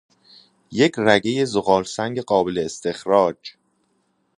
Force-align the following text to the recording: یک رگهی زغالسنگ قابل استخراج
یک 0.71 0.93
رگهی 0.97 1.45
زغالسنگ 1.45 2.21
قابل 2.21 2.59
استخراج 2.65 3.37